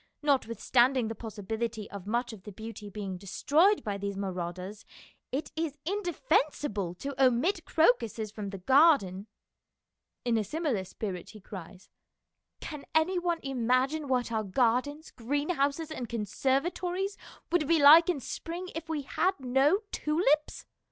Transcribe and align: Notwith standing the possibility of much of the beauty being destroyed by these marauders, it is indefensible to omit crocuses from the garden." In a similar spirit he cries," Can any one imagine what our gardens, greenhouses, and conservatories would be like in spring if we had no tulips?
Notwith 0.23 0.59
standing 0.59 1.09
the 1.09 1.13
possibility 1.13 1.87
of 1.91 2.07
much 2.07 2.33
of 2.33 2.41
the 2.41 2.51
beauty 2.51 2.89
being 2.89 3.19
destroyed 3.19 3.83
by 3.83 3.99
these 3.99 4.17
marauders, 4.17 4.83
it 5.31 5.51
is 5.55 5.77
indefensible 5.85 6.95
to 6.95 7.23
omit 7.23 7.65
crocuses 7.65 8.31
from 8.31 8.49
the 8.49 8.57
garden." 8.57 9.27
In 10.25 10.39
a 10.39 10.43
similar 10.43 10.85
spirit 10.85 11.29
he 11.29 11.39
cries," 11.39 11.91
Can 12.61 12.83
any 12.95 13.19
one 13.19 13.41
imagine 13.43 14.07
what 14.07 14.31
our 14.31 14.43
gardens, 14.43 15.11
greenhouses, 15.11 15.91
and 15.91 16.09
conservatories 16.09 17.15
would 17.51 17.67
be 17.67 17.77
like 17.79 18.09
in 18.09 18.19
spring 18.19 18.69
if 18.73 18.89
we 18.89 19.03
had 19.03 19.39
no 19.39 19.81
tulips? 19.91 20.65